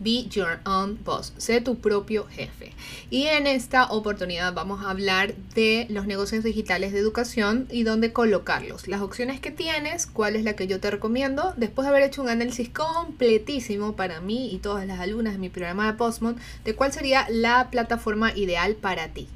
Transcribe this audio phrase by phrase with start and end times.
[0.00, 2.72] Be Your Own Boss, sé tu propio jefe.
[3.10, 8.12] Y en esta oportunidad vamos a hablar de los negocios digitales de educación y dónde
[8.12, 12.02] colocarlos, las opciones que tienes, cuál es la que yo te recomiendo, después de haber
[12.02, 16.36] hecho un análisis completísimo para mí y todas las alumnas de mi programa de Postmon,
[16.64, 19.28] de cuál sería la plataforma ideal para ti.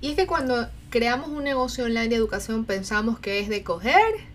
[0.00, 4.29] Y es que cuando creamos un negocio online de educación pensamos que es de coger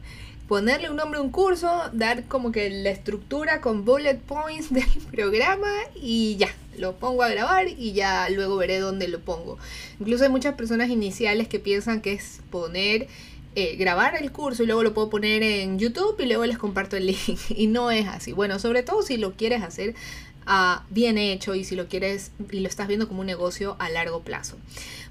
[0.48, 4.86] ponerle un nombre a un curso, dar como que la estructura con bullet points del
[5.12, 9.58] programa y ya, lo pongo a grabar y ya luego veré dónde lo pongo.
[10.00, 13.08] Incluso hay muchas personas iniciales que piensan que es poner,
[13.56, 16.98] eh, grabar el curso y luego lo puedo poner en YouTube y luego les comparto
[16.98, 17.40] el link.
[17.50, 18.34] Y no es así.
[18.34, 19.96] Bueno, sobre todo si lo quieres hacer
[20.90, 24.22] bien hecho y si lo quieres y lo estás viendo como un negocio a largo
[24.22, 24.58] plazo.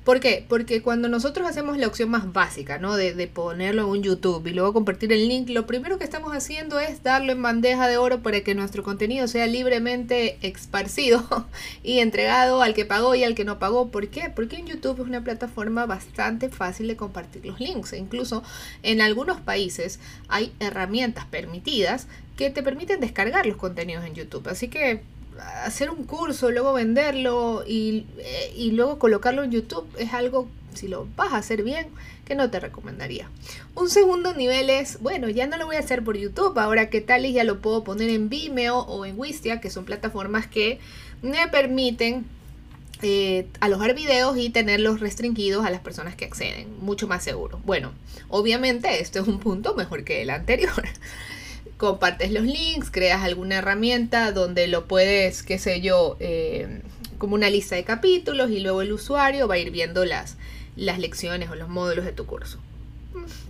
[0.04, 0.44] ¿Por qué?
[0.46, 2.94] Porque cuando nosotros hacemos la opción más básica, ¿no?
[2.94, 6.36] De, de, ponerlo en un YouTube y luego compartir el link, lo primero que estamos
[6.36, 11.46] haciendo es darlo en bandeja de oro para que nuestro contenido sea libremente esparcido
[11.82, 13.88] y entregado al que pagó y al que no pagó.
[13.88, 14.30] ¿Por qué?
[14.34, 17.94] Porque en YouTube es una plataforma bastante fácil de compartir los links.
[17.94, 18.42] E incluso
[18.82, 24.48] en algunos países hay herramientas permitidas que te permiten descargar los contenidos en YouTube.
[24.48, 25.02] Así que
[25.64, 30.88] hacer un curso, luego venderlo y, eh, y, luego colocarlo en YouTube es algo, si
[30.88, 31.88] lo vas a hacer bien,
[32.24, 33.28] que no te recomendaría.
[33.74, 37.00] Un segundo nivel es, bueno, ya no lo voy a hacer por YouTube, ahora que
[37.00, 40.78] tal y ya lo puedo poner en Vimeo o en Wistia, que son plataformas que
[41.22, 42.24] me permiten
[43.02, 47.60] eh, alojar videos y tenerlos restringidos a las personas que acceden, mucho más seguro.
[47.64, 47.92] Bueno,
[48.28, 50.72] obviamente esto es un punto mejor que el anterior
[51.84, 56.80] compartes los links, creas alguna herramienta donde lo puedes, qué sé yo, eh,
[57.18, 60.36] como una lista de capítulos y luego el usuario va a ir viendo las,
[60.76, 62.58] las lecciones o los módulos de tu curso.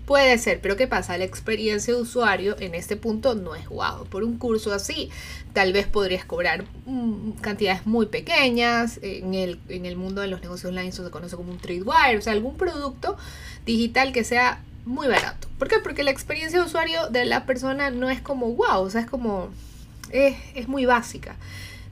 [0.04, 1.16] Puede ser, pero ¿qué pasa?
[1.16, 4.04] La experiencia de usuario en este punto no es guau.
[4.04, 5.10] Por un curso así,
[5.52, 8.98] tal vez podrías cobrar mm, cantidades muy pequeñas.
[9.00, 12.18] En el, en el mundo de los negocios online eso se conoce como un trade-wire,
[12.18, 13.16] o sea, algún producto
[13.64, 15.48] digital que sea muy barato.
[15.58, 15.78] ¿Por qué?
[15.78, 19.06] Porque la experiencia de usuario de la persona no es como wow, o sea, es
[19.08, 19.48] como,
[20.10, 21.36] es, es muy básica.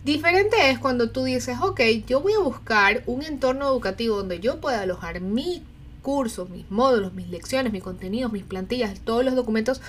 [0.05, 4.61] Diferente es cuando tú dices, ok, yo voy a buscar un entorno educativo donde yo
[4.61, 5.63] pueda alojar mi
[6.03, 9.81] cursos, mis módulos, mis lecciones, mis contenidos, mis plantillas, todos los documentos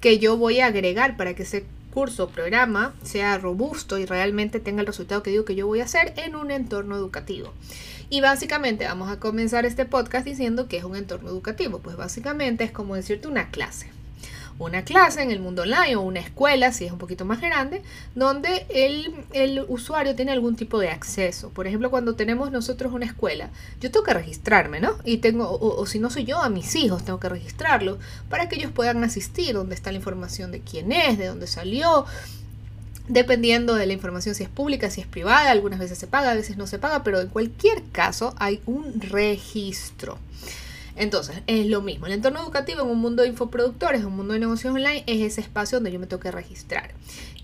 [0.00, 4.60] que yo voy a agregar para que ese curso o programa sea robusto y realmente
[4.60, 7.52] tenga el resultado que digo que yo voy a hacer en un entorno educativo.
[8.08, 11.78] Y básicamente vamos a comenzar este podcast diciendo que es un entorno educativo.
[11.78, 13.99] Pues básicamente es como decirte una clase.
[14.60, 17.82] Una clase en el mundo online o una escuela, si es un poquito más grande,
[18.14, 21.48] donde el, el usuario tiene algún tipo de acceso.
[21.48, 23.48] Por ejemplo, cuando tenemos nosotros una escuela,
[23.80, 24.98] yo tengo que registrarme, ¿no?
[25.02, 28.50] Y tengo, o, o si no soy yo, a mis hijos tengo que registrarlos para
[28.50, 32.04] que ellos puedan asistir, donde está la información de quién es, de dónde salió,
[33.08, 36.34] dependiendo de la información si es pública, si es privada, algunas veces se paga, a
[36.34, 40.18] veces no se paga, pero en cualquier caso hay un registro.
[40.96, 42.06] Entonces, es lo mismo.
[42.06, 45.20] El entorno educativo en un mundo de infoproductores, en un mundo de negocios online, es
[45.20, 46.92] ese espacio donde yo me tengo que registrar.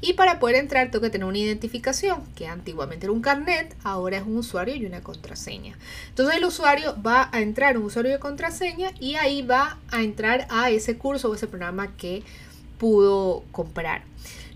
[0.01, 4.19] Y para poder entrar tengo que tener una identificación, que antiguamente era un carnet, ahora
[4.19, 5.79] es un usuario y una contraseña.
[6.09, 10.47] Entonces el usuario va a entrar un usuario de contraseña y ahí va a entrar
[10.51, 12.23] a ese curso o ese programa que
[12.79, 14.03] pudo comprar.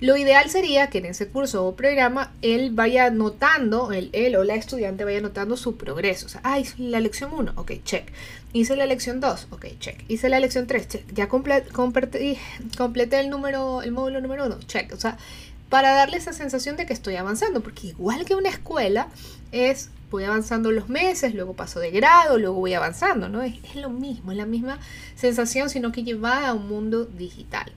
[0.01, 4.55] Lo ideal sería que en ese curso o programa él vaya notando, él, o la
[4.55, 6.25] estudiante vaya notando su progreso.
[6.25, 8.11] O sea, ah, hice la lección 1, ok, check.
[8.55, 10.03] Hice la lección 2, ok, check.
[10.09, 11.13] Hice la lección 3, check.
[11.13, 11.71] Ya completé,
[12.79, 14.91] completé el número, el módulo número 1, check.
[14.95, 15.19] O sea,
[15.69, 19.09] para darle esa sensación de que estoy avanzando, porque igual que una escuela
[19.53, 23.43] es voy avanzando los meses, luego paso de grado, luego voy avanzando, ¿no?
[23.43, 24.79] Es, es, lo mismo, es la misma
[25.15, 27.73] sensación, sino que lleva a un mundo digital.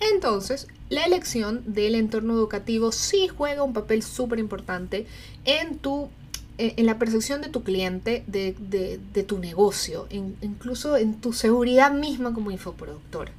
[0.00, 5.06] Entonces, la elección del entorno educativo sí juega un papel súper importante
[5.44, 6.10] en tu
[6.58, 11.92] en la percepción de tu cliente, de, de, de tu negocio, incluso en tu seguridad
[11.92, 13.32] misma como infoproductora.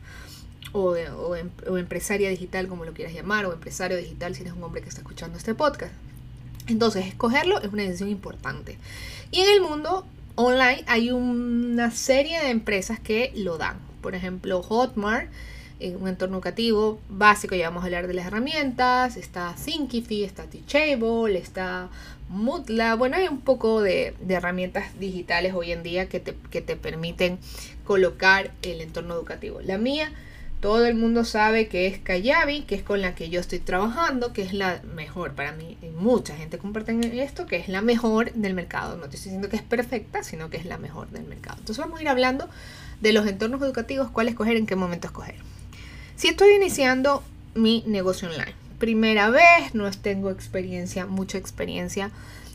[0.73, 4.53] O, o, em, o, empresaria digital, como lo quieras llamar, o empresario digital si eres
[4.53, 5.93] un hombre que está escuchando este podcast.
[6.67, 8.77] Entonces, escogerlo es una decisión importante.
[9.31, 10.05] Y en el mundo
[10.35, 13.77] online hay una serie de empresas que lo dan.
[14.01, 15.31] Por ejemplo, Hotmart
[15.79, 20.43] en un entorno educativo básico, ya vamos a hablar de las herramientas, está Thinkific, está
[20.43, 21.89] Teachable, está
[22.29, 26.61] Moodla, bueno, hay un poco de, de herramientas digitales hoy en día que te, que
[26.61, 27.39] te, permiten
[27.85, 29.61] colocar el entorno educativo.
[29.61, 30.11] La mía
[30.59, 34.33] todo el mundo sabe que es Kayabi, que es con la que yo estoy trabajando,
[34.33, 35.77] que es la mejor para mí.
[35.95, 38.97] Mucha gente comparte esto, que es la mejor del mercado.
[38.97, 41.57] No estoy diciendo que es perfecta, sino que es la mejor del mercado.
[41.59, 42.49] Entonces vamos a ir hablando
[43.01, 45.35] de los entornos educativos, cuál escoger, en qué momento escoger.
[46.17, 47.21] Si estoy iniciando
[47.53, 52.09] mi negocio online, primera vez, no tengo experiencia, mucha experiencia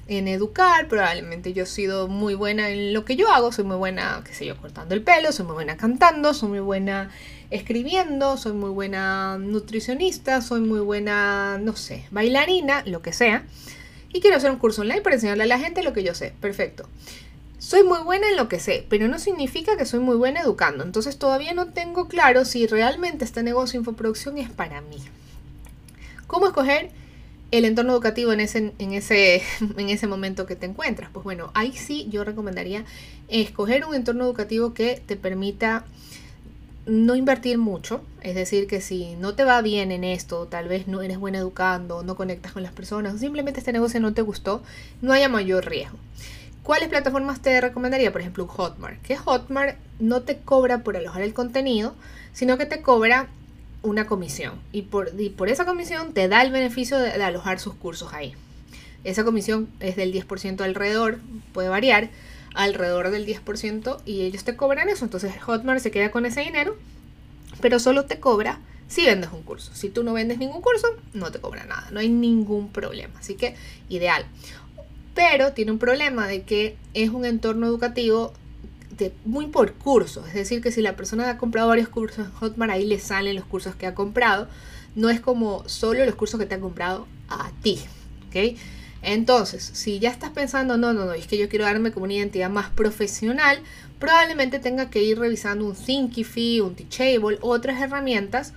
[0.09, 3.77] en educar, probablemente yo he sido muy buena en lo que yo hago, soy muy
[3.77, 7.13] buena, qué sé yo, cortando el pelo, soy muy buena cantando, soy muy buena
[7.51, 13.45] escribiendo, soy muy buena nutricionista, soy muy buena, no sé, bailarina, lo que sea.
[14.13, 16.35] Y quiero hacer un curso online para enseñarle a la gente lo que yo sé.
[16.41, 16.89] Perfecto.
[17.63, 20.83] Soy muy buena en lo que sé, pero no significa que soy muy buena educando.
[20.83, 24.97] Entonces todavía no tengo claro si realmente este negocio de infoproducción es para mí.
[26.27, 26.91] ¿Cómo escoger
[27.53, 29.43] el entorno educativo en ese, en, ese,
[29.77, 31.09] en ese momento que te encuentras?
[31.13, 32.85] Pues bueno, ahí sí yo recomendaría
[33.29, 35.85] escoger un entorno educativo que te permita
[36.85, 40.89] no invertir mucho, es decir, que si no te va bien en esto, tal vez
[40.89, 44.65] no eres buena educando, no conectas con las personas, simplemente este negocio no te gustó,
[45.01, 45.97] no haya mayor riesgo.
[46.63, 48.13] ¿Cuáles plataformas te recomendaría?
[48.13, 49.03] Por ejemplo, Hotmart.
[49.03, 51.95] Que Hotmart no te cobra por alojar el contenido,
[52.33, 53.29] sino que te cobra
[53.83, 54.61] una comisión.
[54.71, 55.11] Y por,
[55.49, 58.35] esa comisión te da el beneficio de, de alojar sus cursos ahí.
[59.03, 61.19] Esa comisión es del 10% alrededor,
[61.53, 62.11] puede variar,
[62.55, 65.05] alrededor del 10% y ellos te cobran eso.
[65.05, 66.77] Entonces Hotmart se queda con ese dinero,
[67.61, 69.75] pero solo te cobra si vendes un curso.
[69.75, 73.19] Si tú no vendes ningún curso, no te cobra nada, no hay ningún problema.
[73.19, 73.57] Así que
[73.89, 74.25] ideal.
[75.15, 78.33] Pero tiene un problema de que es un entorno educativo
[79.25, 80.25] muy por curso.
[80.27, 83.37] Es decir, que si la persona ha comprado varios cursos en Hotmart, ahí le salen
[83.37, 84.49] los cursos que ha comprado.
[84.95, 87.81] No es como solo los cursos que te han comprado a ti.
[88.29, 88.59] ¿ok?
[89.03, 92.15] Entonces, si ya estás pensando, no, no, no, es que yo quiero darme como una
[92.15, 93.59] identidad más profesional,
[93.99, 98.53] probablemente tenga que ir revisando un Thinkific, un Teachable, otras herramientas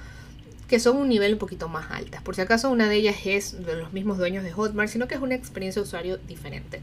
[0.67, 2.21] que son un nivel un poquito más altas.
[2.21, 5.15] Por si acaso una de ellas es de los mismos dueños de Hotmart, sino que
[5.15, 6.81] es una experiencia de usuario diferente.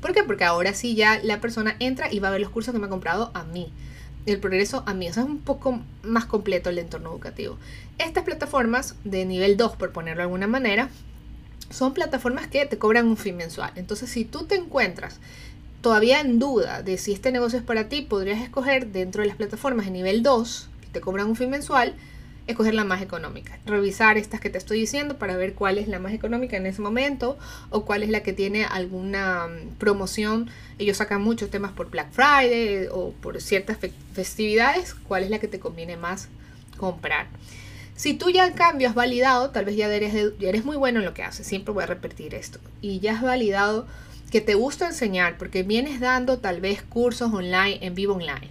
[0.00, 0.22] ¿Por qué?
[0.22, 2.86] Porque ahora sí ya la persona entra y va a ver los cursos que me
[2.86, 3.72] ha comprado a mí.
[4.26, 7.58] El progreso a mí, o sea, es un poco más completo el entorno educativo.
[7.98, 10.90] Estas plataformas de nivel 2, por ponerlo de alguna manera,
[11.70, 13.72] son plataformas que te cobran un fin mensual.
[13.76, 15.20] Entonces, si tú te encuentras
[15.80, 19.36] todavía en duda de si este negocio es para ti, podrías escoger dentro de las
[19.36, 21.94] plataformas de nivel 2, que te cobran un fin mensual,
[22.46, 23.58] escoger la más económica.
[23.66, 26.82] Revisar estas que te estoy diciendo para ver cuál es la más económica en ese
[26.82, 27.38] momento
[27.70, 30.50] o cuál es la que tiene alguna mm, promoción.
[30.78, 33.78] Ellos sacan muchos temas por Black Friday o por ciertas
[34.12, 36.28] festividades, cuál es la que te conviene más
[36.76, 37.26] comprar.
[37.96, 41.04] Si tú ya en cambio has validado, tal vez ya eres, eres muy bueno en
[41.04, 43.86] lo que haces, siempre voy a repetir esto, y ya has validado
[44.32, 48.50] que te gusta enseñar porque vienes dando tal vez cursos online, en vivo online,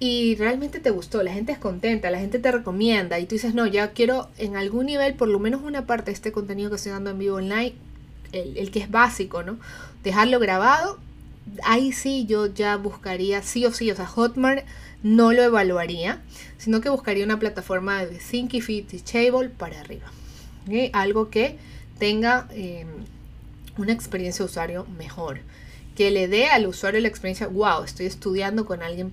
[0.00, 3.54] y realmente te gustó, la gente es contenta, la gente te recomienda y tú dices,
[3.54, 6.76] no, ya quiero en algún nivel, por lo menos una parte de este contenido que
[6.76, 7.74] estoy dando en vivo online,
[8.32, 9.58] el, el que es básico, ¿no?
[10.02, 10.98] Dejarlo grabado,
[11.62, 14.64] ahí sí yo ya buscaría sí o sí, o sea, Hotmart
[15.02, 16.20] no lo evaluaría,
[16.58, 20.06] sino que buscaría una plataforma de Thinkific, Teachable para arriba.
[20.92, 21.56] Algo que
[21.98, 22.88] tenga em,
[23.76, 25.40] una experiencia de usuario mejor,
[25.96, 29.10] que le dé al usuario la experiencia, wow, estoy estudiando con alguien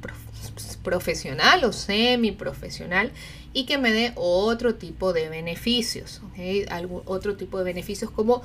[0.83, 3.11] profesional o semi profesional
[3.53, 6.21] y que me dé otro tipo de beneficios,
[6.69, 8.43] Algo, otro tipo de beneficios como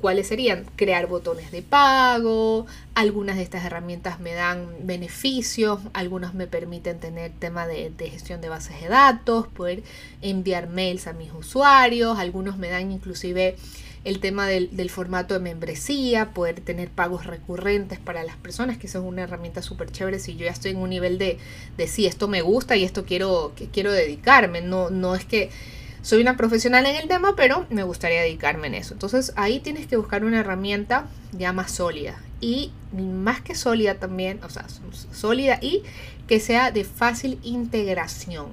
[0.00, 0.64] ¿Cuáles serían?
[0.76, 7.32] Crear botones de pago, algunas de estas herramientas me dan beneficios, algunas me permiten tener
[7.32, 9.82] tema de, gestión de bases de datos, poder
[10.22, 13.56] enviar mails a mis usuarios, algunos me dan inclusive
[14.04, 18.98] el tema del, formato de membresía, poder tener pagos recurrentes para las personas, que eso
[18.98, 21.38] es una herramienta súper chévere si yo ya estoy en un nivel de,
[21.76, 25.50] de sí, esto me gusta y esto quiero, que quiero dedicarme, no, no es que
[26.02, 28.94] soy una profesional en el tema, pero me gustaría dedicarme en eso.
[28.94, 32.18] Entonces ahí tienes que buscar una herramienta ya más sólida.
[32.40, 34.66] Y más que sólida también, o sea,
[35.12, 35.82] sólida y
[36.28, 38.46] que sea de fácil integración.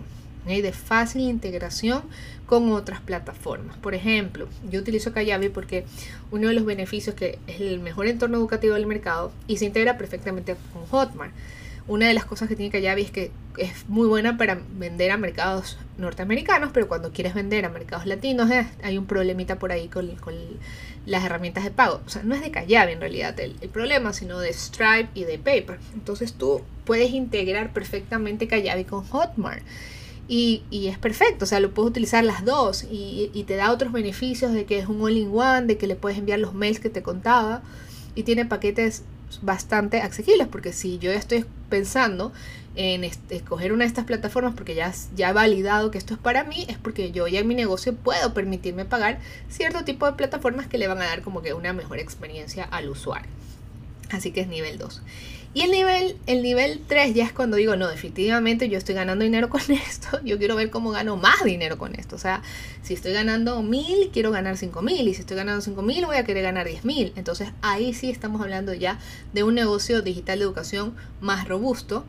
[0.47, 0.61] ¿Eh?
[0.61, 2.03] De fácil integración
[2.45, 3.77] con otras plataformas.
[3.77, 5.85] Por ejemplo, yo utilizo Kajabi porque
[6.31, 9.97] uno de los beneficios que es el mejor entorno educativo del mercado y se integra
[9.97, 11.33] perfectamente con Hotmart.
[11.87, 15.17] Una de las cosas que tiene Kajabi es que es muy buena para vender a
[15.17, 19.87] mercados norteamericanos, pero cuando quieres vender a mercados latinos eh, hay un problemita por ahí
[19.87, 20.09] con,
[21.05, 22.01] las herramientas de pago.
[22.03, 25.37] O sea, no es de Kajabi en realidad el, problema, sino de Stripe y de
[25.37, 25.77] PayPal.
[25.93, 29.63] Entonces tú puedes integrar perfectamente Kajabi con Hotmart.
[30.27, 33.91] Y, es perfecto, o sea, lo puedes utilizar las dos y, y te da otros
[33.91, 37.03] beneficios de que es un all-in-one, de que le puedes enviar los mails que te
[37.03, 37.61] contaba
[38.15, 39.03] y tiene paquetes
[39.41, 42.31] bastante accesibles, porque si yo estoy pensando
[42.75, 46.43] en escoger una de estas plataformas porque ya, ya he validado que esto es para
[46.43, 50.67] mí, es porque yo ya en mi negocio puedo permitirme pagar cierto tipo de plataformas
[50.67, 53.29] que le van a dar como que una mejor experiencia al usuario.
[54.11, 55.01] Así que es nivel 2.
[55.55, 59.23] Y el nivel, el nivel 3 ya es cuando digo, no, definitivamente yo estoy ganando
[59.23, 62.17] dinero con esto, yo quiero ver cómo gano más dinero con esto.
[62.17, 62.43] O sea,
[62.83, 65.07] si estoy ganando mil, quiero ganar cinco mil.
[65.07, 67.13] Y si estoy ganando cinco mil, voy a querer ganar diez mil.
[67.15, 68.99] Entonces ahí sí estamos hablando ya
[69.31, 72.03] de un negocio digital de educación más robusto.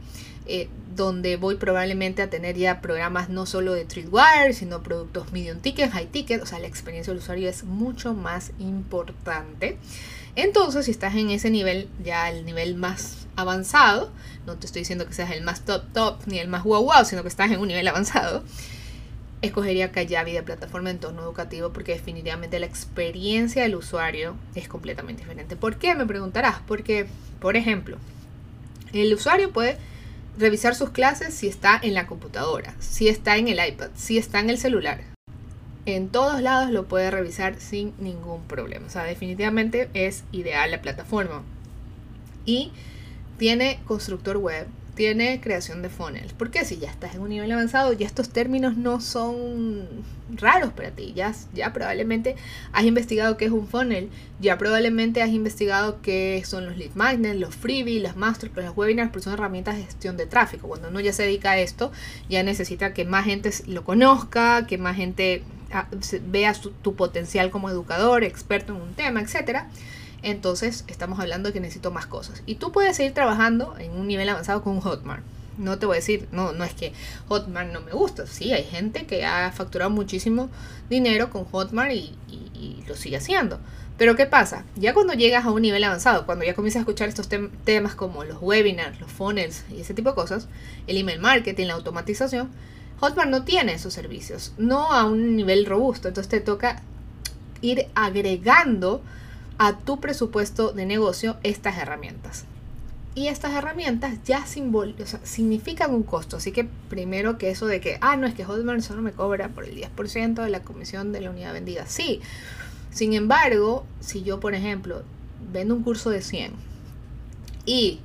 [0.48, 5.58] Eh, donde voy probablemente a tener ya programas no solo de Tripwire, sino productos medium
[5.58, 9.76] ticket, high ticket, o sea, la experiencia del usuario es mucho más importante.
[10.36, 14.10] Entonces, si estás en ese nivel, ya el nivel más avanzado,
[14.46, 17.04] no te estoy diciendo que seas el más top top ni el más wow wow,
[17.04, 18.42] sino que estás en un nivel avanzado,
[19.42, 25.22] escogería Kajabi de plataforma de entorno educativo porque definitivamente la experiencia del usuario es completamente
[25.22, 25.56] diferente.
[25.56, 25.94] ¿Por qué?
[25.94, 26.56] Me preguntarás.
[26.66, 27.06] Porque,
[27.40, 27.98] por ejemplo,
[28.92, 29.78] el usuario puede
[30.38, 34.40] revisar sus clases si está en la computadora, si está en el iPad, si está
[34.40, 35.00] en el celular.
[35.86, 38.86] En todos lados lo puede revisar sin ningún problema.
[38.86, 41.42] O sea, definitivamente es ideal la plataforma.
[42.44, 42.72] Y
[43.38, 44.66] tiene constructor web,
[44.96, 46.32] tiene creación de funnels.
[46.32, 49.86] Porque si ya estás en un nivel avanzado, ya estos términos no son
[50.34, 51.12] raros para ti.
[51.14, 52.34] Ya, ya probablemente
[52.72, 54.08] has investigado qué es un funnel,
[54.40, 59.10] ya probablemente has investigado qué son los lead magnets, los freebies, las masterclass, los webinars,
[59.10, 60.66] pero son herramientas de gestión de tráfico.
[60.66, 61.92] Cuando uno ya se dedica a esto,
[62.28, 65.88] ya necesita que más gente lo conozca, que más gente ah,
[66.26, 69.68] vea tu potencial como educador, experto en un tema, etcétera
[70.26, 72.42] entonces estamos hablando de que necesito más cosas.
[72.46, 75.22] Y tú puedes seguir trabajando en un nivel avanzado con Hotmart.
[75.56, 76.92] No te voy a decir, no, no es que
[77.28, 78.26] Hotmart no me gusta.
[78.26, 80.50] Sí, hay gente que ha facturado muchísimo
[80.90, 82.16] dinero con Hotmart y,
[82.88, 83.58] lo sigue haciendo.
[83.98, 84.64] Pero ¿qué pasa?
[84.76, 87.28] Ya cuando llegas a un nivel avanzado, cuando ya comienzas a escuchar estos
[87.64, 90.48] temas como los webinars, los funnels y ese tipo de cosas,
[90.86, 92.50] el email marketing, la automatización,
[93.00, 96.08] Hotmart no tiene esos servicios, no a un nivel robusto.
[96.08, 96.82] Entonces te toca
[97.60, 99.02] ir agregando
[99.58, 102.44] a tu presupuesto de negocio estas herramientas.
[103.14, 106.36] Y estas herramientas ya significan un costo.
[106.36, 109.48] Así que primero que eso de que, ah, no es que Hotmart solo me cobra
[109.48, 111.86] por el 10% de la comisión de la unidad vendida.
[111.86, 112.20] Sí.
[112.90, 115.02] Sin embargo, si yo, por ejemplo,
[115.50, 116.52] vendo un curso de 100
[117.64, 118.00] y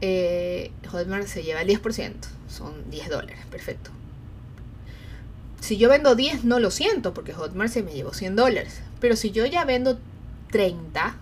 [0.00, 2.14] eh, Hotmart se lleva el 10%,
[2.48, 3.92] son 10 dólares, perfecto.
[5.60, 8.80] Si yo vendo 10, no lo siento porque Hotmart se me llevó 100 dólares.
[9.00, 10.00] Pero si yo ya vendo
[10.52, 11.16] 30,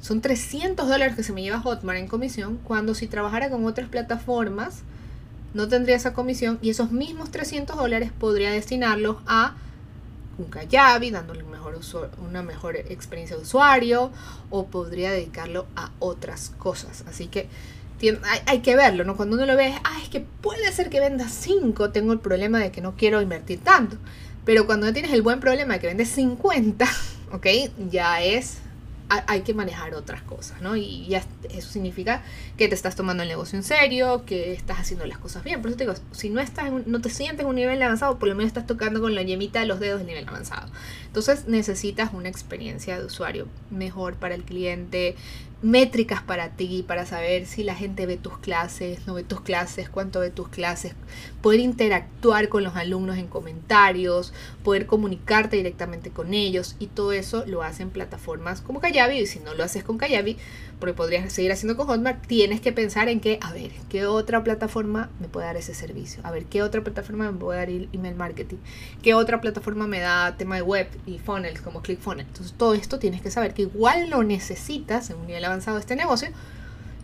[0.00, 3.88] son 300 dólares que se me lleva Hotmart en comisión, cuando si trabajara con otras
[3.88, 4.82] plataformas
[5.54, 9.54] no tendría esa comisión y esos mismos 300 dólares podría destinarlos a
[10.36, 11.44] un Kayabi, dándole
[12.28, 14.10] una mejor experiencia de usuario,
[14.50, 17.04] o podría dedicarlo a otras cosas.
[17.06, 17.48] Así que
[18.46, 19.16] hay, que verlo, ¿no?
[19.16, 22.58] Cuando uno lo ve, ah, es que puede ser que venda 5, tengo el problema
[22.58, 23.96] de que no quiero invertir tanto.
[24.44, 26.86] Pero cuando tienes el buen problema de que vendes 50,
[27.34, 27.46] ¿ok?
[27.90, 28.58] Ya es,
[29.08, 30.76] hay que manejar otras cosas, ¿no?
[30.76, 32.22] Y ya eso significa
[32.56, 35.60] que te estás tomando el negocio en serio, que estás haciendo las cosas bien.
[35.60, 38.28] Por eso te digo, si no, estás no te sientes en un nivel avanzado, por
[38.28, 40.70] lo menos estás tocando con la yemita de los dedos el nivel avanzado.
[41.06, 45.16] Entonces necesitas una experiencia de usuario mejor para el cliente,
[45.64, 49.88] métricas para ti, para saber si la gente ve tus clases, no ve tus clases,
[49.88, 50.94] cuánto ve tus clases,
[51.40, 57.44] poder interactuar con los alumnos en comentarios, poder comunicarte directamente con ellos y todo eso
[57.46, 60.36] lo hacen plataformas como Kayabi y si no lo haces con Kayabi,
[60.78, 64.44] porque podrías seguir haciendo con Hotmart, tienes que pensar en que, a ver, ¿qué otra
[64.44, 66.20] plataforma me puede dar ese servicio?
[66.24, 68.58] A ver, ¿qué otra plataforma me puede dar email marketing?
[69.02, 72.28] ¿Qué otra plataforma me da tema de web y funnels como ClickFunnels?
[72.28, 75.80] Entonces todo esto tienes que saber que igual lo necesitas en un nivel avanzado de
[75.80, 76.28] este negocio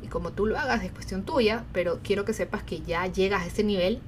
[0.02, 3.42] y como tú lo hagas es cuestión tuya, pero quiero que sepas que ya llegas
[3.42, 4.00] a este nivel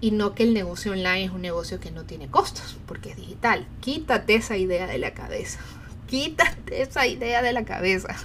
[0.00, 3.16] y no que el negocio online es un negocio que no tiene costos, porque es
[3.16, 3.66] digital.
[3.80, 5.60] Quítate esa idea de la cabeza.
[6.06, 8.16] Quítate esa idea de la cabeza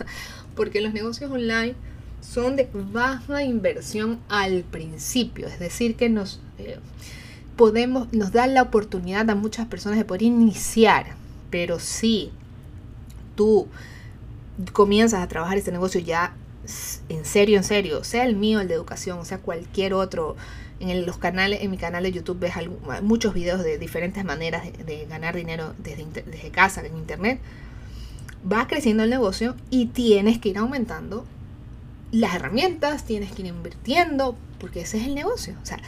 [0.55, 1.75] porque los negocios online
[2.21, 6.79] son de baja inversión al principio, es decir, que nos eh,
[7.55, 11.15] podemos, nos dan la oportunidad a muchas personas de poder iniciar,
[11.49, 12.31] pero si
[13.35, 13.67] tú
[14.73, 16.35] comienzas a trabajar este negocio ya
[17.09, 20.35] en serio, en serio, sea el mío, el de educación, sea cualquier otro,
[20.79, 22.53] en los canales, en mi canal de YouTube ves
[23.01, 27.39] muchos videos de diferentes maneras de, ganar dinero desde, desde casa, en internet
[28.51, 31.25] va creciendo el negocio y tienes que ir aumentando
[32.11, 35.55] las herramientas, tienes que ir invirtiendo, porque ese es el negocio.
[35.61, 35.79] O sea,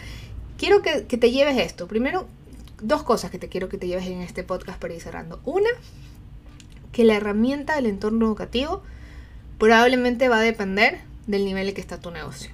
[0.58, 1.88] quiero que, te lleves esto.
[1.88, 2.28] Primero,
[2.82, 5.40] dos cosas que te quiero que te lleves en este podcast para ir cerrando.
[5.46, 5.70] Una,
[6.92, 8.84] que la herramienta del entorno educativo
[9.58, 12.52] probablemente va a depender del nivel en que está tu negocio.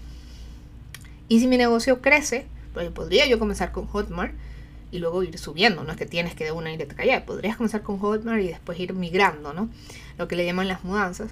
[1.30, 4.34] Y si mi negocio crece, pues podría yo comenzar con Hotmart
[4.94, 7.82] y luego ir subiendo, no es que tienes que de una irte allá, podrías comenzar
[7.82, 9.68] con Hotmart y después ir migrando, ¿no?
[10.20, 11.32] Lo que le llaman las mudanzas,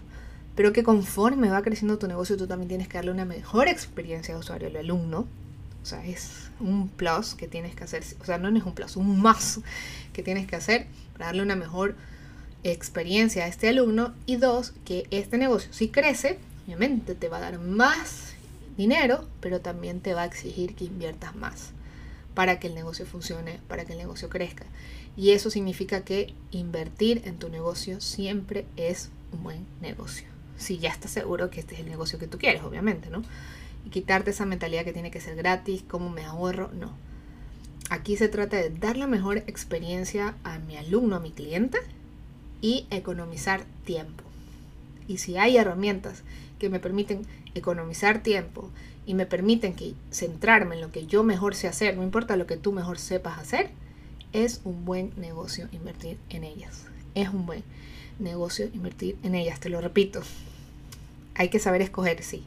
[0.55, 4.33] pero que conforme va creciendo tu negocio tú también tienes que darle una mejor experiencia
[4.33, 5.27] de usuario al alumno,
[5.83, 8.95] o sea, es un plus que tienes que hacer, o sea, no es un plus,
[8.95, 9.59] un más
[10.11, 11.95] que tienes que hacer para darle una mejor
[12.63, 14.13] experiencia a este alumno.
[14.25, 18.33] Y dos, que este negocio si crece, obviamente te va a dar más
[18.75, 21.73] dinero, pero también te va a exigir que inviertas más
[22.33, 24.65] para que el negocio funcione, para que el negocio crezca.
[25.17, 30.27] Y eso significa que invertir en tu negocio siempre es un buen negocio.
[30.57, 33.23] Si ya estás seguro que este es el negocio que tú quieres, obviamente, ¿no?
[33.85, 36.95] Y quitarte esa mentalidad que tiene que ser gratis, cómo me ahorro, no.
[37.89, 41.79] Aquí se trata de dar la mejor experiencia a mi alumno, a mi cliente
[42.61, 44.23] y economizar tiempo.
[45.07, 46.23] Y si hay herramientas
[46.61, 47.23] que me permiten
[47.55, 48.69] economizar tiempo
[49.07, 52.45] y me permiten que centrarme en lo que yo mejor sé hacer, no importa lo
[52.45, 53.71] que tú mejor sepas hacer,
[54.31, 56.85] es un buen negocio invertir en ellas.
[57.15, 57.63] Es un buen
[58.19, 60.21] negocio invertir en ellas, te lo repito.
[61.33, 62.43] Hay que saber escoger, sí.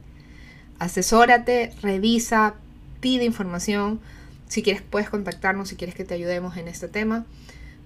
[0.78, 2.54] Asesórate, revisa,
[3.00, 3.99] pide información.
[4.47, 7.26] Si quieres puedes contactarnos, si quieres que te ayudemos en este tema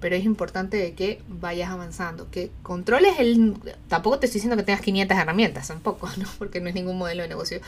[0.01, 3.55] pero es importante que vayas avanzando, que controles el...
[3.89, 6.29] Tampoco te estoy diciendo que tengas 500 herramientas, tampoco, ¿no?
[6.39, 7.61] Porque no es ningún modelo de negocio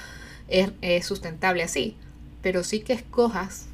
[0.48, 1.96] es, sustentable así,
[2.42, 3.66] pero sí que escojas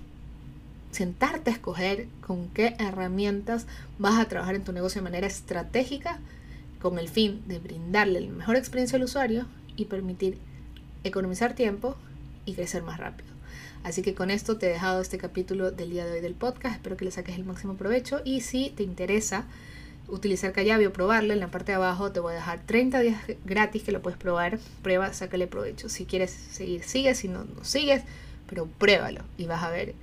[0.91, 3.67] sentarte a escoger con qué herramientas
[3.99, 6.19] vas a trabajar en tu negocio de manera estratégica
[6.81, 9.47] con el fin de brindarle la mejor experiencia al usuario
[9.77, 10.39] y permitir
[11.05, 11.97] economizar tiempo
[12.45, 13.36] y crecer más rápido.
[13.83, 16.77] Así que con esto te he dejado este capítulo del día de hoy del podcast.
[16.77, 19.47] Espero que le saques el máximo provecho y si te interesa
[20.09, 23.21] utilizar Callavi o probarlo, en la parte de abajo te voy a dejar 30 días
[23.45, 24.59] gratis que lo puedes probar.
[24.83, 25.89] Prueba, sácale provecho.
[25.89, 27.15] Si quieres seguir, sigue.
[27.15, 28.03] Si no, no sigues,
[28.49, 29.95] pero pruébalo y vas a ver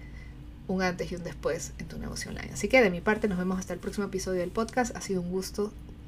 [0.67, 2.51] un antes y un después en tu negocio online.
[2.53, 4.95] Así que de mi parte nos vemos hasta el próximo episodio del podcast.
[4.95, 5.71] Ha sido un gusto